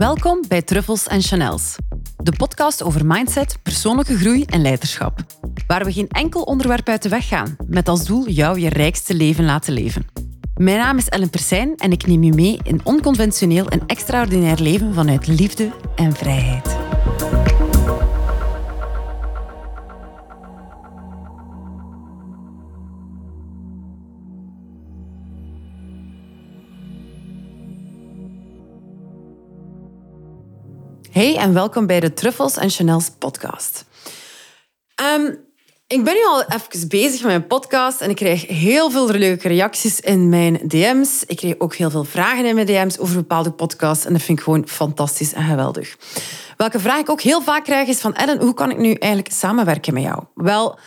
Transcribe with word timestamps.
Welkom 0.00 0.44
bij 0.48 0.62
Truffles 0.62 1.06
en 1.06 1.22
Chanels, 1.22 1.76
de 2.16 2.32
podcast 2.36 2.82
over 2.82 3.06
mindset, 3.06 3.58
persoonlijke 3.62 4.16
groei 4.16 4.44
en 4.44 4.62
leiderschap. 4.62 5.20
Waar 5.66 5.84
we 5.84 5.92
geen 5.92 6.08
enkel 6.08 6.42
onderwerp 6.42 6.88
uit 6.88 7.02
de 7.02 7.08
weg 7.08 7.28
gaan, 7.28 7.56
met 7.66 7.88
als 7.88 8.04
doel 8.04 8.28
jou 8.28 8.60
je 8.60 8.68
rijkste 8.68 9.14
leven 9.14 9.44
laten 9.44 9.72
leven. 9.72 10.06
Mijn 10.54 10.78
naam 10.78 10.96
is 10.96 11.08
Ellen 11.08 11.30
Persijn 11.30 11.76
en 11.76 11.92
ik 11.92 12.06
neem 12.06 12.22
je 12.22 12.32
mee 12.32 12.58
in 12.62 12.80
onconventioneel 12.84 13.68
en 13.68 13.82
extraordinair 13.86 14.60
leven 14.60 14.94
vanuit 14.94 15.26
liefde 15.26 15.70
en 15.94 16.12
vrijheid. 16.12 16.79
Hey 31.20 31.36
en 31.36 31.54
welkom 31.54 31.86
bij 31.86 32.00
de 32.00 32.12
Truffles 32.12 32.56
en 32.56 32.70
Chanels 32.70 33.10
podcast. 33.18 33.84
Ehm, 34.94 35.34
ik 35.86 36.04
ben 36.04 36.14
nu 36.14 36.24
al 36.24 36.42
even 36.42 36.88
bezig 36.88 37.20
met 37.20 37.30
mijn 37.30 37.46
podcast 37.46 38.00
en 38.00 38.10
ik 38.10 38.16
krijg 38.16 38.46
heel 38.46 38.90
veel 38.90 39.08
leuke 39.08 39.48
reacties 39.48 40.00
in 40.00 40.28
mijn 40.28 40.60
DM's. 40.68 41.24
Ik 41.26 41.36
krijg 41.36 41.54
ook 41.58 41.74
heel 41.74 41.90
veel 41.90 42.04
vragen 42.04 42.44
in 42.44 42.54
mijn 42.54 42.66
DM's 42.66 42.98
over 42.98 43.14
bepaalde 43.14 43.50
podcasts 43.50 44.04
en 44.04 44.12
dat 44.12 44.22
vind 44.22 44.38
ik 44.38 44.44
gewoon 44.44 44.68
fantastisch 44.68 45.32
en 45.32 45.44
geweldig. 45.44 45.96
Welke 46.56 46.80
vraag 46.80 47.00
ik 47.00 47.10
ook 47.10 47.20
heel 47.20 47.42
vaak 47.42 47.64
krijg 47.64 47.88
is 47.88 48.00
van 48.00 48.14
Ellen, 48.14 48.40
hoe 48.40 48.54
kan 48.54 48.70
ik 48.70 48.78
nu 48.78 48.92
eigenlijk 48.92 49.34
samenwerken 49.34 49.94
met 49.94 50.02
jou? 50.02 50.24
Wel, 50.34 50.78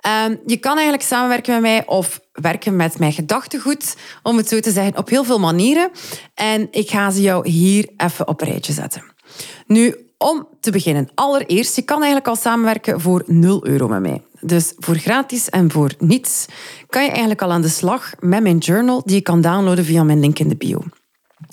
ehm, 0.00 0.36
je 0.46 0.56
kan 0.56 0.74
eigenlijk 0.74 1.06
samenwerken 1.08 1.52
met 1.52 1.62
mij 1.62 1.86
of 1.86 2.20
werken 2.32 2.76
met 2.76 2.98
mijn 2.98 3.12
gedachtegoed, 3.12 3.96
om 4.22 4.36
het 4.36 4.48
zo 4.48 4.60
te 4.60 4.70
zeggen, 4.70 4.96
op 4.96 5.08
heel 5.08 5.24
veel 5.24 5.40
manieren. 5.40 5.90
En 6.34 6.68
ik 6.70 6.90
ga 6.90 7.10
ze 7.10 7.20
jou 7.20 7.48
hier 7.48 7.88
even 7.96 8.28
op 8.28 8.40
een 8.40 8.48
rijtje 8.48 8.72
zetten. 8.72 9.16
Nu, 9.66 9.96
om 10.18 10.48
te 10.60 10.70
beginnen, 10.70 11.08
allereerst, 11.14 11.76
je 11.76 11.82
kan 11.82 11.96
eigenlijk 11.96 12.28
al 12.28 12.36
samenwerken 12.36 13.00
voor 13.00 13.22
0 13.26 13.66
euro 13.66 13.88
met 13.88 14.00
mij. 14.00 14.22
Dus 14.40 14.72
voor 14.76 14.96
gratis 14.96 15.48
en 15.48 15.70
voor 15.70 15.92
niets 15.98 16.46
kan 16.88 17.02
je 17.02 17.08
eigenlijk 17.08 17.42
al 17.42 17.52
aan 17.52 17.62
de 17.62 17.68
slag 17.68 18.12
met 18.20 18.42
mijn 18.42 18.58
journal 18.58 19.02
die 19.04 19.14
je 19.14 19.22
kan 19.22 19.40
downloaden 19.40 19.84
via 19.84 20.02
mijn 20.02 20.20
link 20.20 20.38
in 20.38 20.48
de 20.48 20.56
bio. 20.56 20.82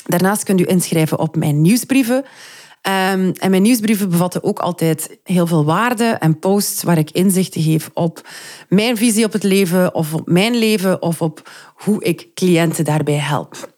Daarnaast 0.05 0.43
kunt 0.43 0.59
u 0.59 0.65
inschrijven 0.67 1.19
op 1.19 1.35
mijn 1.35 1.61
nieuwsbrieven. 1.61 2.15
Um, 2.15 3.31
en 3.31 3.49
mijn 3.49 3.61
nieuwsbrieven 3.61 4.09
bevatten 4.09 4.43
ook 4.43 4.59
altijd 4.59 5.17
heel 5.23 5.47
veel 5.47 5.65
waarde 5.65 6.03
en 6.03 6.39
posts 6.39 6.83
waar 6.83 6.97
ik 6.97 7.11
inzichten 7.11 7.61
geef 7.61 7.89
op 7.93 8.27
mijn 8.69 8.97
visie 8.97 9.25
op 9.25 9.33
het 9.33 9.43
leven 9.43 9.95
of 9.95 10.13
op 10.13 10.27
mijn 10.27 10.55
leven 10.55 11.01
of 11.01 11.21
op 11.21 11.49
hoe 11.75 12.03
ik 12.03 12.27
cliënten 12.33 12.85
daarbij 12.85 13.17
help. 13.17 13.74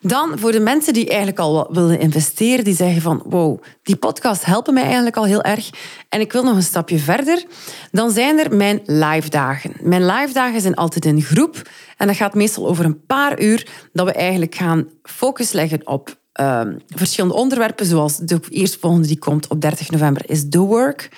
Dan 0.00 0.38
voor 0.38 0.52
de 0.52 0.60
mensen 0.60 0.92
die 0.92 1.08
eigenlijk 1.08 1.38
al 1.38 1.68
willen 1.70 2.00
investeren, 2.00 2.64
die 2.64 2.74
zeggen 2.74 3.02
van 3.02 3.22
wow, 3.24 3.62
die 3.82 3.96
podcast 3.96 4.44
helpen 4.44 4.74
mij 4.74 4.82
eigenlijk 4.82 5.16
al 5.16 5.24
heel 5.24 5.42
erg 5.42 5.70
en 6.08 6.20
ik 6.20 6.32
wil 6.32 6.42
nog 6.42 6.56
een 6.56 6.62
stapje 6.62 6.98
verder, 6.98 7.44
dan 7.90 8.10
zijn 8.10 8.38
er 8.38 8.56
mijn 8.56 8.80
live 8.84 9.28
dagen. 9.28 9.72
Mijn 9.80 10.06
live 10.06 10.32
dagen 10.32 10.60
zijn 10.60 10.74
altijd 10.74 11.04
in 11.04 11.22
groep 11.22 11.62
en 11.96 12.06
dat 12.06 12.16
gaat 12.16 12.34
meestal 12.34 12.68
over 12.68 12.84
een 12.84 13.04
paar 13.06 13.40
uur 13.40 13.66
dat 13.92 14.06
we 14.06 14.12
eigenlijk 14.12 14.54
gaan 14.54 14.88
focus 15.02 15.52
leggen 15.52 15.86
op 15.86 16.16
uh, 16.40 16.60
verschillende 16.88 17.34
onderwerpen, 17.34 17.86
zoals 17.86 18.16
de 18.16 18.40
eerstvolgende 18.48 19.06
die 19.06 19.18
komt 19.18 19.48
op 19.48 19.60
30 19.60 19.90
november 19.90 20.22
is 20.30 20.48
The 20.48 20.58
Work 20.58 21.08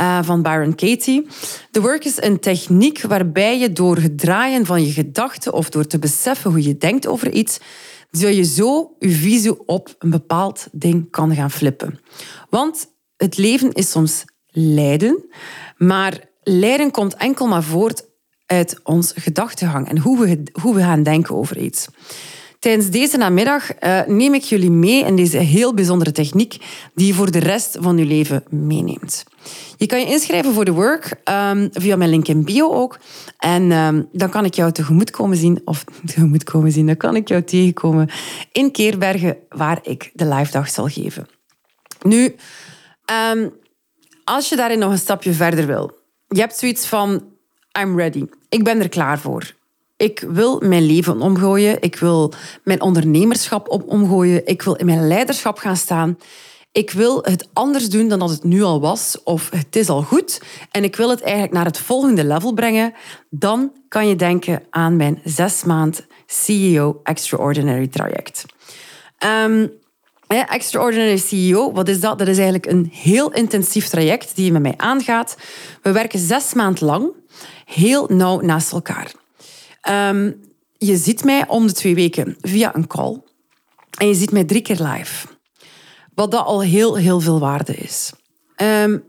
uh, 0.00 0.18
van 0.22 0.42
Byron 0.42 0.74
Katie. 0.74 1.26
The 1.70 1.80
Work 1.80 2.04
is 2.04 2.22
een 2.22 2.40
techniek 2.40 3.02
waarbij 3.02 3.58
je 3.58 3.72
door 3.72 3.96
het 3.96 4.18
draaien 4.18 4.66
van 4.66 4.86
je 4.86 4.92
gedachten 4.92 5.52
of 5.52 5.70
door 5.70 5.86
te 5.86 5.98
beseffen 5.98 6.50
hoe 6.50 6.62
je 6.62 6.76
denkt 6.76 7.06
over 7.06 7.30
iets, 7.30 7.58
zodat 8.10 8.36
je 8.36 8.44
zo 8.44 8.94
je 8.98 9.10
visie 9.10 9.66
op 9.66 9.94
een 9.98 10.10
bepaald 10.10 10.68
ding 10.72 11.10
kan 11.10 11.34
gaan 11.34 11.50
flippen. 11.50 12.00
Want 12.50 12.86
het 13.16 13.36
leven 13.36 13.72
is 13.72 13.90
soms 13.90 14.24
lijden, 14.46 15.24
maar 15.76 16.24
lijden 16.42 16.90
komt 16.90 17.14
enkel 17.14 17.46
maar 17.46 17.62
voort 17.62 18.06
uit 18.46 18.80
ons 18.82 19.12
gedachtegang 19.16 19.88
en 19.88 19.98
hoe 19.98 20.18
we, 20.18 20.42
hoe 20.62 20.74
we 20.74 20.80
gaan 20.80 21.02
denken 21.02 21.34
over 21.34 21.58
iets. 21.58 21.88
Tijdens 22.58 22.90
deze 22.90 23.16
namiddag 23.16 23.70
uh, 23.80 24.00
neem 24.06 24.34
ik 24.34 24.42
jullie 24.42 24.70
mee 24.70 25.04
in 25.04 25.16
deze 25.16 25.36
heel 25.36 25.74
bijzondere 25.74 26.12
techniek 26.12 26.56
die 26.94 27.06
je 27.06 27.14
voor 27.14 27.30
de 27.30 27.38
rest 27.38 27.76
van 27.80 27.98
je 27.98 28.04
leven 28.04 28.44
meeneemt. 28.48 29.24
Je 29.76 29.86
kan 29.86 30.00
je 30.00 30.06
inschrijven 30.06 30.52
voor 30.52 30.64
de 30.64 30.72
work 30.72 31.20
um, 31.24 31.68
via 31.72 31.96
mijn 31.96 32.10
link 32.10 32.28
in 32.28 32.44
bio 32.44 32.72
ook. 32.72 32.98
En 33.38 33.72
um, 33.72 34.08
dan 34.12 34.30
kan 34.30 34.44
ik 34.44 34.54
jou 34.54 34.72
tegemoet 34.72 35.10
komen 35.10 35.36
zien, 35.36 35.60
of 35.64 35.84
tegemoet 36.06 36.44
komen 36.44 36.72
zien, 36.72 36.86
dan 36.86 36.96
kan 36.96 37.16
ik 37.16 37.28
jou 37.28 37.42
tegenkomen 37.42 38.08
in 38.52 38.70
Keerbergen, 38.70 39.36
waar 39.48 39.78
ik 39.82 40.10
de 40.14 40.26
live 40.26 40.52
dag 40.52 40.68
zal 40.68 40.86
geven. 40.86 41.26
Nu, 42.02 42.34
um, 43.32 43.52
als 44.24 44.48
je 44.48 44.56
daarin 44.56 44.78
nog 44.78 44.90
een 44.90 44.98
stapje 44.98 45.32
verder 45.32 45.66
wil, 45.66 45.98
je 46.28 46.40
hebt 46.40 46.56
zoiets 46.56 46.86
van, 46.86 47.24
I'm 47.80 47.98
ready. 47.98 48.24
Ik 48.48 48.64
ben 48.64 48.80
er 48.80 48.88
klaar 48.88 49.18
voor. 49.18 49.56
Ik 49.98 50.24
wil 50.28 50.60
mijn 50.60 50.86
leven 50.86 51.20
omgooien. 51.20 51.82
Ik 51.82 51.96
wil 51.96 52.32
mijn 52.64 52.80
ondernemerschap 52.80 53.84
omgooien. 53.86 54.46
Ik 54.46 54.62
wil 54.62 54.74
in 54.74 54.86
mijn 54.86 55.06
leiderschap 55.06 55.58
gaan 55.58 55.76
staan. 55.76 56.18
Ik 56.72 56.90
wil 56.90 57.22
het 57.22 57.48
anders 57.52 57.88
doen 57.88 58.08
dan 58.08 58.18
dat 58.18 58.30
het 58.30 58.44
nu 58.44 58.62
al 58.62 58.80
was, 58.80 59.18
of 59.24 59.50
het 59.50 59.76
is 59.76 59.88
al 59.88 60.02
goed. 60.02 60.40
En 60.70 60.84
ik 60.84 60.96
wil 60.96 61.10
het 61.10 61.20
eigenlijk 61.20 61.52
naar 61.52 61.64
het 61.64 61.78
volgende 61.78 62.24
level 62.24 62.52
brengen. 62.52 62.94
Dan 63.30 63.72
kan 63.88 64.08
je 64.08 64.16
denken 64.16 64.62
aan 64.70 64.96
mijn 64.96 65.20
zes 65.24 65.64
maand 65.64 66.06
CEO 66.26 67.00
Extraordinary 67.02 67.86
traject. 67.86 68.44
Um, 69.44 69.72
Extraordinary 70.26 71.16
CEO, 71.16 71.72
wat 71.72 71.88
is 71.88 72.00
dat? 72.00 72.18
Dat 72.18 72.28
is 72.28 72.36
eigenlijk 72.36 72.66
een 72.66 72.90
heel 72.92 73.32
intensief 73.32 73.88
traject 73.88 74.36
die 74.36 74.44
je 74.44 74.52
met 74.52 74.62
mij 74.62 74.74
aangaat. 74.76 75.36
We 75.82 75.92
werken 75.92 76.18
zes 76.18 76.54
maanden 76.54 76.86
lang, 76.86 77.12
heel 77.64 78.06
nauw 78.08 78.40
naast 78.40 78.72
elkaar. 78.72 79.12
Um, 79.90 80.40
je 80.76 80.96
ziet 80.96 81.24
mij 81.24 81.48
om 81.48 81.66
de 81.66 81.72
twee 81.72 81.94
weken 81.94 82.36
via 82.40 82.74
een 82.74 82.86
call. 82.86 83.22
En 83.98 84.08
je 84.08 84.14
ziet 84.14 84.30
mij 84.30 84.44
drie 84.44 84.62
keer 84.62 84.80
live. 84.80 85.26
Wat 86.14 86.30
dat 86.30 86.44
al 86.44 86.62
heel, 86.62 86.96
heel 86.96 87.20
veel 87.20 87.40
waarde 87.40 87.74
is. 87.74 88.12
Um, 88.56 89.04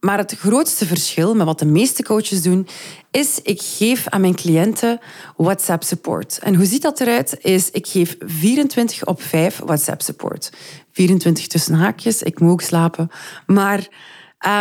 maar 0.00 0.18
het 0.18 0.36
grootste 0.38 0.86
verschil 0.86 1.34
met 1.34 1.46
wat 1.46 1.58
de 1.58 1.64
meeste 1.64 2.02
coaches 2.02 2.42
doen, 2.42 2.66
is 3.10 3.40
ik 3.42 3.62
geef 3.62 4.08
aan 4.08 4.20
mijn 4.20 4.34
cliënten 4.34 4.98
WhatsApp 5.36 5.82
support. 5.82 6.38
En 6.38 6.54
hoe 6.54 6.66
ziet 6.66 6.82
dat 6.82 7.00
eruit? 7.00 7.36
Is 7.40 7.70
ik 7.70 7.86
geef 7.86 8.16
24 8.18 9.06
op 9.06 9.22
5 9.22 9.58
WhatsApp 9.64 10.02
support. 10.02 10.52
24 10.92 11.46
tussen 11.46 11.74
haakjes, 11.74 12.22
ik 12.22 12.40
moet 12.40 12.50
ook 12.50 12.60
slapen. 12.60 13.10
Maar 13.46 13.88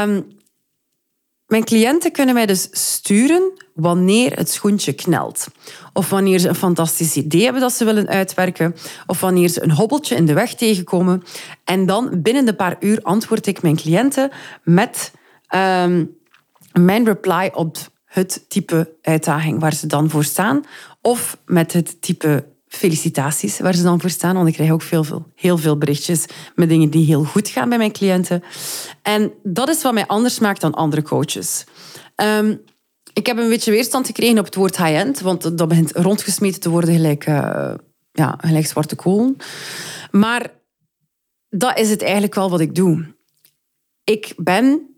um, 0.03 0.27
mijn 1.55 1.67
cliënten 1.67 2.11
kunnen 2.11 2.33
mij 2.33 2.45
dus 2.45 2.67
sturen 2.71 3.51
wanneer 3.73 4.37
het 4.37 4.49
schoentje 4.49 4.93
knelt. 4.93 5.47
Of 5.93 6.09
wanneer 6.09 6.39
ze 6.39 6.47
een 6.47 6.55
fantastisch 6.55 7.15
idee 7.15 7.43
hebben 7.43 7.61
dat 7.61 7.73
ze 7.73 7.85
willen 7.85 8.07
uitwerken. 8.07 8.75
Of 9.07 9.19
wanneer 9.19 9.47
ze 9.47 9.63
een 9.63 9.71
hobbeltje 9.71 10.15
in 10.15 10.25
de 10.25 10.33
weg 10.33 10.53
tegenkomen. 10.53 11.23
En 11.63 11.85
dan 11.85 12.21
binnen 12.21 12.47
een 12.47 12.55
paar 12.55 12.75
uur 12.79 12.99
antwoord 13.01 13.47
ik 13.47 13.61
mijn 13.61 13.75
cliënten 13.75 14.31
met 14.63 15.11
um, 15.55 16.17
mijn 16.73 17.05
reply 17.05 17.51
op 17.53 17.77
het 18.05 18.45
type 18.47 18.93
uitdaging 19.01 19.59
waar 19.59 19.73
ze 19.73 19.87
dan 19.87 20.09
voor 20.09 20.23
staan. 20.23 20.63
Of 21.01 21.37
met 21.45 21.73
het 21.73 22.01
type 22.01 22.45
felicitaties 22.75 23.59
waar 23.59 23.75
ze 23.75 23.83
dan 23.83 24.01
voor 24.01 24.09
staan. 24.09 24.35
Want 24.35 24.47
ik 24.47 24.53
krijg 24.53 24.71
ook 24.71 24.81
veel, 24.81 25.03
veel, 25.03 25.25
heel 25.35 25.57
veel 25.57 25.77
berichtjes 25.77 26.25
met 26.55 26.69
dingen 26.69 26.89
die 26.89 27.05
heel 27.05 27.23
goed 27.23 27.47
gaan 27.49 27.69
bij 27.69 27.77
mijn 27.77 27.91
cliënten. 27.91 28.43
En 29.01 29.33
dat 29.43 29.69
is 29.69 29.81
wat 29.81 29.93
mij 29.93 30.07
anders 30.07 30.39
maakt 30.39 30.61
dan 30.61 30.73
andere 30.73 31.01
coaches. 31.01 31.63
Um, 32.15 32.61
ik 33.13 33.25
heb 33.25 33.37
een 33.37 33.49
beetje 33.49 33.71
weerstand 33.71 34.05
gekregen 34.05 34.39
op 34.39 34.45
het 34.45 34.55
woord 34.55 34.77
high-end, 34.77 35.19
want 35.19 35.57
dat 35.57 35.67
begint 35.67 35.91
rondgesmeten 35.91 36.61
te 36.61 36.69
worden 36.69 36.93
gelijk, 36.93 37.27
uh, 37.27 37.73
ja, 38.11 38.37
gelijk 38.41 38.65
zwarte 38.65 38.95
kolen. 38.95 39.37
Maar 40.11 40.53
dat 41.49 41.79
is 41.79 41.89
het 41.89 42.01
eigenlijk 42.01 42.35
wel 42.35 42.49
wat 42.49 42.59
ik 42.59 42.75
doe. 42.75 43.15
Ik 44.03 44.33
ben 44.37 44.94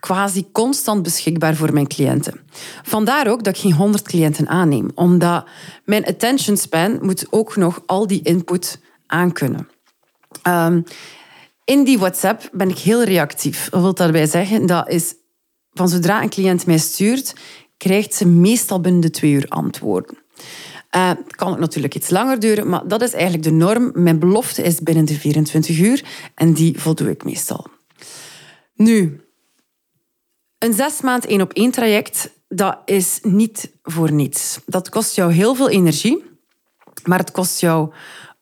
quasi 0.00 0.48
constant 0.52 1.02
beschikbaar 1.02 1.56
voor 1.56 1.72
mijn 1.72 1.86
cliënten. 1.86 2.40
Vandaar 2.82 3.26
ook 3.26 3.44
dat 3.44 3.54
ik 3.54 3.60
geen 3.60 3.72
100 3.72 4.02
cliënten 4.02 4.48
aanneem, 4.48 4.90
omdat 4.94 5.44
mijn 5.84 6.06
attention 6.06 6.56
span 6.56 6.98
moet 7.02 7.26
ook 7.30 7.56
nog 7.56 7.82
al 7.86 8.06
die 8.06 8.22
input 8.22 8.80
aankunnen. 9.06 9.68
Um, 10.48 10.84
in 11.64 11.84
die 11.84 11.98
WhatsApp 11.98 12.48
ben 12.52 12.68
ik 12.68 12.78
heel 12.78 13.04
reactief. 13.04 13.68
Wat 13.70 13.80
wil 13.80 13.94
daarbij 13.94 14.26
zeggen? 14.26 14.66
Dat 14.66 14.88
is 14.88 15.14
van 15.72 15.88
zodra 15.88 16.22
een 16.22 16.28
cliënt 16.28 16.66
mij 16.66 16.78
stuurt, 16.78 17.34
krijgt 17.76 18.14
ze 18.14 18.26
meestal 18.26 18.80
binnen 18.80 19.00
de 19.00 19.10
twee 19.10 19.32
uur 19.32 19.46
antwoorden. 19.48 20.18
Uh, 20.96 21.10
kan 21.28 21.52
ook 21.52 21.58
natuurlijk 21.58 21.94
iets 21.94 22.10
langer 22.10 22.40
duren, 22.40 22.68
maar 22.68 22.88
dat 22.88 23.02
is 23.02 23.12
eigenlijk 23.12 23.42
de 23.42 23.50
norm. 23.50 23.90
Mijn 23.94 24.18
belofte 24.18 24.62
is 24.62 24.80
binnen 24.80 25.04
de 25.04 25.14
24 25.14 25.78
uur 25.78 26.04
en 26.34 26.52
die 26.52 26.80
voldoe 26.80 27.10
ik 27.10 27.24
meestal. 27.24 27.66
Nu, 28.74 29.20
een 30.60 30.72
zes 30.72 31.00
maand 31.00 31.26
één 31.26 31.40
op 31.40 31.52
één 31.52 31.70
traject, 31.70 32.30
dat 32.48 32.78
is 32.84 33.18
niet 33.22 33.70
voor 33.82 34.12
niets. 34.12 34.58
Dat 34.66 34.88
kost 34.88 35.14
jou 35.14 35.32
heel 35.32 35.54
veel 35.54 35.68
energie, 35.68 36.24
maar 37.04 37.18
het 37.18 37.30
kost 37.30 37.60
jou 37.60 37.92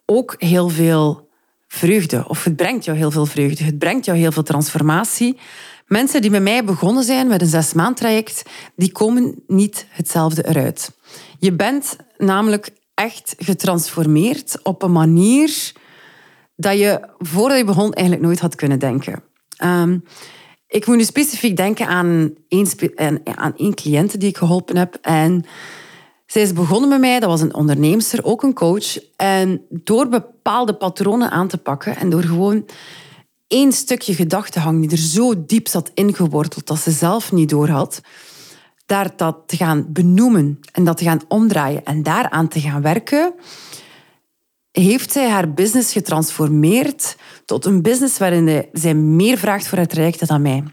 ook 0.07 0.35
heel 0.39 0.69
veel 0.69 1.29
vreugde 1.69 2.29
of 2.29 2.45
het 2.45 2.57
brengt 2.57 2.85
jou 2.85 2.97
heel 2.99 3.11
veel 3.11 3.27
vreugde. 3.27 3.65
Het 3.65 3.79
brengt 3.79 4.05
jou 4.05 4.19
heel 4.19 4.33
veel 4.33 4.43
transformatie. 4.43 5.39
Mensen 5.87 6.21
die 6.21 6.31
bij 6.31 6.41
mij 6.41 6.65
begonnen 6.65 7.05
zijn 7.05 7.27
met 7.27 7.41
een 7.41 7.47
zes 7.47 7.73
maand 7.73 7.97
traject, 7.97 8.43
die 8.77 8.93
komen 8.93 9.43
niet 9.47 9.87
hetzelfde 9.89 10.49
eruit. 10.49 10.93
Je 11.39 11.53
bent 11.53 11.97
namelijk 12.17 12.71
echt 12.95 13.35
getransformeerd 13.39 14.59
op 14.63 14.83
een 14.83 14.93
manier 14.93 15.73
dat 16.57 16.79
je 16.79 17.09
voordat 17.19 17.59
je 17.59 17.65
begon 17.65 17.93
eigenlijk 17.93 18.27
nooit 18.27 18.41
had 18.41 18.55
kunnen 18.55 18.79
denken. 18.79 19.23
Um, 19.65 20.05
ik 20.69 20.87
moet 20.87 20.97
nu 20.97 21.05
specifiek 21.05 21.57
denken 21.57 21.87
aan 21.87 22.35
één, 22.49 22.67
aan 23.25 23.57
die 24.19 24.29
ik 24.29 24.37
geholpen 24.37 24.77
heb. 24.77 24.99
En 25.01 25.45
zij 26.27 26.43
is 26.43 26.53
begonnen 26.53 26.89
met 26.89 27.01
mij, 27.01 27.21
dat 27.21 27.29
was 27.29 27.41
een 27.41 27.55
onderneemster, 27.55 28.25
ook 28.25 28.43
een 28.43 28.55
coach. 28.55 28.99
En 29.17 29.63
door 29.71 30.09
bepaalde 30.09 30.75
patronen 30.75 31.31
aan 31.31 31.49
te 31.49 31.59
pakken 31.59 31.97
en 31.97 32.11
door 32.11 32.23
gewoon 32.23 32.65
één 33.47 33.73
stukje 33.73 34.15
gedachtenhang 34.15 34.81
die 34.81 34.91
er 34.91 35.05
zo 35.05 35.45
diep 35.47 35.69
zat 35.69 35.91
ingeworteld 35.95 36.67
dat 36.67 36.79
ze 36.79 36.91
zelf 36.91 37.33
niet 37.33 37.49
door 37.49 37.69
had, 37.69 38.01
daar 38.87 39.11
dat 39.17 39.37
te 39.47 39.57
gaan 39.57 39.87
benoemen 39.89 40.61
en 40.73 40.85
dat 40.85 40.97
te 40.97 41.05
gaan 41.05 41.21
omdraaien 41.29 41.85
en 41.85 42.03
daaraan 42.03 42.49
te 42.49 42.61
gaan 42.61 42.83
werken, 42.83 43.35
heeft 44.83 45.13
zij 45.13 45.29
haar 45.29 45.53
business 45.53 45.93
getransformeerd 45.93 47.17
tot 47.45 47.65
een 47.65 47.83
business 47.83 48.19
waarin 48.19 48.67
zij 48.73 48.95
meer 48.95 49.39
vraagt 49.39 49.69
voor 49.69 49.79
het 49.79 49.91
traject 49.91 50.29
dan 50.29 50.43
mij. 50.43 50.65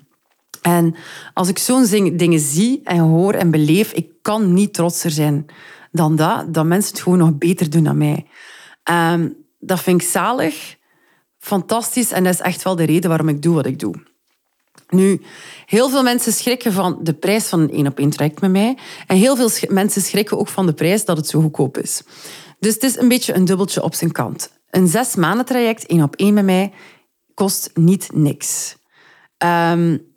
En 0.62 0.96
als 1.34 1.48
ik 1.48 1.58
zo'n 1.58 2.14
dingen 2.18 2.40
zie 2.40 2.82
en 2.84 3.00
hoor 3.00 3.34
en 3.34 3.52
beleef, 3.52 3.92
ik 3.92 4.08
kan 4.22 4.54
niet 4.54 4.74
trotser 4.74 5.12
zijn 5.12 5.46
dan 5.92 6.16
dat, 6.16 6.54
dat 6.54 6.66
mensen 6.66 6.92
het 6.92 7.02
gewoon 7.02 7.18
nog 7.18 7.38
beter 7.38 7.70
doen 7.70 7.84
dan 7.84 7.98
mij. 7.98 8.26
Um, 8.92 9.36
dat 9.60 9.82
vind 9.82 10.02
ik 10.02 10.08
zalig, 10.08 10.76
fantastisch 11.40 12.12
en 12.12 12.24
dat 12.24 12.34
is 12.34 12.40
echt 12.40 12.64
wel 12.64 12.76
de 12.76 12.84
reden 12.84 13.10
waarom 13.10 13.30
ik 13.30 13.42
doe 13.42 13.56
wat 13.56 13.66
ik 13.66 13.80
doe. 13.80 13.96
Nu, 14.90 15.22
heel 15.66 15.90
veel 15.90 16.04
mensen 16.04 16.34
schrikken 16.34 16.74
van 16.74 17.00
de 17.02 17.14
prijs 17.14 17.46
van 17.48 17.60
een 17.60 17.72
één 17.72 17.88
op 17.88 18.00
één 18.00 18.10
traject 18.10 18.42
met 18.42 18.52
mij. 18.52 18.78
En 19.08 19.18
heel 19.18 19.36
veel 19.36 19.50
mensen 19.70 20.02
schrikken 20.02 20.38
ook 20.38 20.48
van 20.48 20.66
de 20.66 20.74
prijs 20.74 21.06
dat 21.06 21.18
het 21.18 21.28
zo 21.28 21.42
goedkoop 21.42 21.78
is. 21.78 22.02
Dus 22.66 22.74
het 22.74 22.84
is 22.84 22.98
een 22.98 23.08
beetje 23.08 23.34
een 23.36 23.46
dubbeltje 23.46 23.84
op 23.84 23.94
zijn 23.94 24.12
kant. 24.12 24.52
Een 24.70 24.88
zes 24.88 25.16
maanden 25.16 25.46
traject, 25.46 25.86
één 25.86 26.04
op 26.04 26.16
één 26.16 26.34
met 26.34 26.46
mij, 26.46 26.74
kost 27.34 27.72
niet 27.74 28.10
niks. 28.14 28.76
Um, 29.38 30.14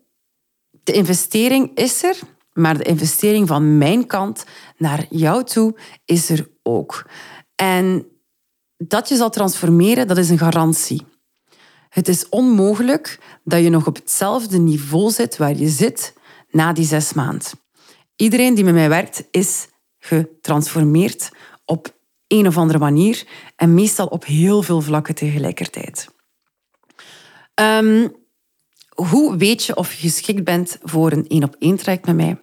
de 0.71 0.93
investering 0.93 1.71
is 1.75 2.03
er, 2.03 2.17
maar 2.53 2.79
de 2.79 2.85
investering 2.85 3.49
van 3.49 3.79
mijn 3.79 4.07
kant 4.07 4.45
naar 4.77 5.07
jou 5.11 5.45
toe 5.45 5.79
is 6.05 6.31
er 6.31 6.49
ook. 6.63 7.07
En 7.55 8.07
dat 8.77 9.09
je 9.09 9.17
zal 9.17 9.31
transformeren, 9.31 10.07
dat 10.07 10.19
is 10.19 10.31
een 10.31 10.39
garantie. 10.39 11.07
Het 11.89 12.09
is 12.09 12.29
onmogelijk 12.29 13.19
dat 13.45 13.63
je 13.63 13.71
nog 13.71 13.87
op 13.87 13.97
hetzelfde 13.97 14.59
niveau 14.59 15.11
zit 15.11 15.37
waar 15.37 15.57
je 15.57 15.69
zit 15.69 16.15
na 16.51 16.73
die 16.73 16.87
zes 16.87 17.13
maanden. 17.13 17.49
Iedereen 18.17 18.55
die 18.55 18.65
met 18.65 18.75
mij 18.75 18.89
werkt 18.89 19.25
is 19.31 19.69
getransformeerd 19.99 21.31
op 21.65 21.97
een 22.29 22.47
of 22.47 22.57
andere 22.57 22.79
manier 22.79 23.27
en 23.57 23.75
meestal 23.75 24.07
op 24.07 24.25
heel 24.25 24.63
veel 24.63 24.81
vlakken 24.81 25.15
tegelijkertijd. 25.15 26.09
Um, 27.55 28.17
hoe 28.95 29.37
weet 29.37 29.65
je 29.65 29.77
of 29.77 29.93
je 29.93 30.09
geschikt 30.09 30.45
bent 30.45 30.79
voor 30.83 31.13
een 31.13 31.27
één 31.29 31.45
op 31.45 31.57
één 31.59 31.77
traject 31.77 32.07
met 32.07 32.17
mij? 32.17 32.41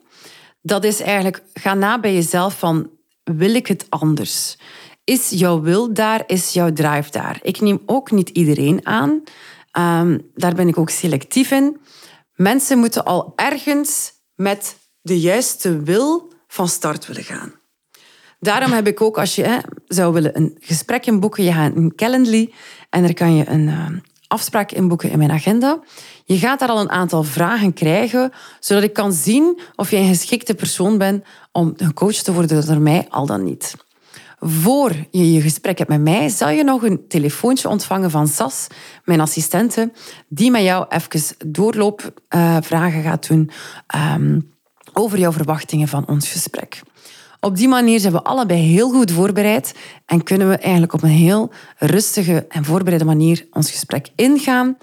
Dat 0.61 0.83
is 0.83 0.99
eigenlijk, 0.99 1.43
ga 1.53 1.73
na 1.73 1.99
bij 1.99 2.13
jezelf 2.13 2.59
van, 2.59 2.89
wil 3.23 3.55
ik 3.55 3.67
het 3.67 3.85
anders? 3.89 4.57
Is 5.03 5.29
jouw 5.29 5.61
wil 5.61 5.93
daar? 5.93 6.23
Is 6.27 6.53
jouw 6.53 6.73
drive 6.73 7.11
daar? 7.11 7.39
Ik 7.41 7.61
neem 7.61 7.81
ook 7.85 8.11
niet 8.11 8.29
iedereen 8.29 8.85
aan. 8.85 9.23
Ehm, 9.71 10.19
daar 10.33 10.55
ben 10.55 10.67
ik 10.67 10.77
ook 10.77 10.89
selectief 10.89 11.51
in. 11.51 11.77
Mensen 12.33 12.77
moeten 12.77 13.05
al 13.05 13.33
ergens 13.35 14.13
met 14.35 14.77
de 15.01 15.19
juiste 15.19 15.83
wil 15.83 16.33
van 16.47 16.67
start 16.67 17.07
willen 17.07 17.23
gaan. 17.23 17.53
Daarom 18.45 18.71
heb 18.71 18.87
ik 18.87 19.01
ook, 19.01 19.17
als 19.17 19.35
je 19.35 19.43
hè, 19.43 19.57
zou 19.87 20.13
willen 20.13 20.37
een 20.37 20.57
gesprek 20.59 21.05
inboeken, 21.05 21.43
je 21.43 21.51
gaat 21.51 21.75
een 21.75 21.95
Calendly 21.95 22.53
en 22.89 23.01
daar 23.01 23.13
kan 23.13 23.35
je 23.35 23.49
een 23.49 23.67
uh, 23.67 23.87
afspraak 24.27 24.71
inboeken 24.71 25.11
in 25.11 25.17
mijn 25.17 25.31
agenda. 25.31 25.79
Je 26.25 26.37
gaat 26.37 26.59
daar 26.59 26.69
al 26.69 26.79
een 26.79 26.89
aantal 26.89 27.23
vragen 27.23 27.73
krijgen, 27.73 28.31
zodat 28.59 28.83
ik 28.83 28.93
kan 28.93 29.13
zien 29.13 29.59
of 29.75 29.91
je 29.91 29.97
een 29.97 30.07
geschikte 30.07 30.55
persoon 30.55 30.97
bent 30.97 31.23
om 31.51 31.73
gecoacht 31.77 32.23
te 32.23 32.33
worden 32.33 32.65
door 32.65 32.81
mij, 32.81 33.05
al 33.09 33.25
dan 33.25 33.43
niet. 33.43 33.75
Voor 34.39 34.91
je 35.11 35.33
je 35.33 35.41
gesprek 35.41 35.77
hebt 35.77 35.89
met 35.89 36.01
mij, 36.01 36.29
zal 36.29 36.49
je 36.49 36.63
nog 36.63 36.83
een 36.83 37.07
telefoontje 37.07 37.69
ontvangen 37.69 38.11
van 38.11 38.27
Sas, 38.27 38.67
mijn 39.03 39.21
assistente, 39.21 39.91
die 40.27 40.51
met 40.51 40.63
jou 40.63 40.85
even 40.89 41.35
doorloopvragen 41.45 42.99
uh, 42.99 43.05
gaat 43.05 43.27
doen 43.27 43.51
um, 44.15 44.53
over 44.93 45.19
jouw 45.19 45.31
verwachtingen 45.31 45.87
van 45.87 46.07
ons 46.07 46.31
gesprek. 46.31 46.81
Op 47.45 47.55
die 47.55 47.67
manier 47.67 47.99
zijn 47.99 48.13
we 48.13 48.23
allebei 48.23 48.59
heel 48.59 48.89
goed 48.89 49.11
voorbereid 49.11 49.75
en 50.05 50.23
kunnen 50.23 50.49
we 50.49 50.57
eigenlijk 50.57 50.93
op 50.93 51.03
een 51.03 51.09
heel 51.09 51.51
rustige 51.77 52.45
en 52.49 52.65
voorbereide 52.65 53.05
manier 53.05 53.47
ons 53.51 53.71
gesprek 53.71 54.09
ingaan, 54.15 54.77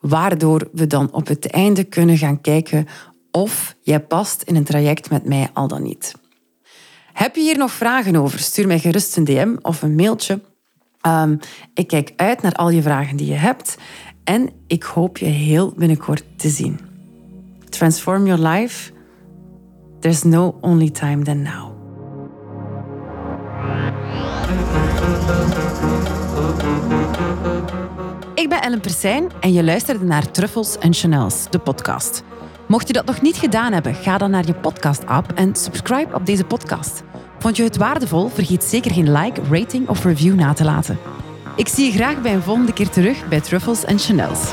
waardoor 0.00 0.68
we 0.72 0.86
dan 0.86 1.12
op 1.12 1.26
het 1.26 1.50
einde 1.50 1.84
kunnen 1.84 2.18
gaan 2.18 2.40
kijken 2.40 2.86
of 3.30 3.76
jij 3.82 4.00
past 4.00 4.42
in 4.42 4.56
een 4.56 4.64
traject 4.64 5.10
met 5.10 5.24
mij 5.24 5.50
al 5.52 5.68
dan 5.68 5.82
niet. 5.82 6.14
Heb 7.12 7.34
je 7.34 7.42
hier 7.42 7.58
nog 7.58 7.72
vragen 7.72 8.16
over? 8.16 8.38
Stuur 8.38 8.66
mij 8.66 8.78
gerust 8.78 9.16
een 9.16 9.24
DM 9.24 9.56
of 9.62 9.82
een 9.82 9.94
mailtje. 9.94 10.40
Um, 11.06 11.38
ik 11.74 11.86
kijk 11.86 12.12
uit 12.16 12.42
naar 12.42 12.54
al 12.54 12.70
je 12.70 12.82
vragen 12.82 13.16
die 13.16 13.26
je 13.26 13.34
hebt 13.34 13.76
en 14.24 14.50
ik 14.66 14.82
hoop 14.82 15.18
je 15.18 15.26
heel 15.26 15.72
binnenkort 15.76 16.24
te 16.36 16.48
zien. 16.48 16.80
Transform 17.68 18.26
your 18.26 18.48
life. 18.48 18.92
There's 20.00 20.22
no 20.22 20.58
only 20.60 20.90
time 20.90 21.24
than 21.24 21.42
now. 21.42 21.77
Ik 28.34 28.48
ben 28.48 28.62
Ellen 28.62 28.80
Persijn 28.80 29.30
en 29.40 29.52
je 29.52 29.64
luisterde 29.64 30.04
naar 30.04 30.30
Truffles 30.30 30.78
en 30.78 30.94
Chanels, 30.94 31.50
de 31.50 31.58
podcast. 31.58 32.22
Mocht 32.66 32.86
je 32.86 32.92
dat 32.92 33.04
nog 33.04 33.20
niet 33.20 33.36
gedaan 33.36 33.72
hebben, 33.72 33.94
ga 33.94 34.18
dan 34.18 34.30
naar 34.30 34.46
je 34.46 34.54
podcast-app 34.54 35.32
en 35.32 35.54
subscribe 35.54 36.14
op 36.14 36.26
deze 36.26 36.44
podcast. 36.44 37.02
Vond 37.38 37.56
je 37.56 37.62
het 37.62 37.76
waardevol? 37.76 38.28
Vergeet 38.28 38.64
zeker 38.64 38.92
geen 38.92 39.12
like, 39.12 39.40
rating 39.50 39.88
of 39.88 40.04
review 40.04 40.34
na 40.34 40.52
te 40.52 40.64
laten. 40.64 40.98
Ik 41.56 41.68
zie 41.68 41.84
je 41.84 41.92
graag 41.92 42.22
bij 42.22 42.34
een 42.34 42.42
volgende 42.42 42.72
keer 42.72 42.88
terug 42.88 43.28
bij 43.28 43.40
Truffles 43.40 43.84
en 43.84 43.98
Chanels. 43.98 44.52